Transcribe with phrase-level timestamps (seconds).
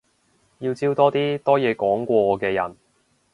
[0.57, 2.75] 要招多啲多嘢講過我嘅人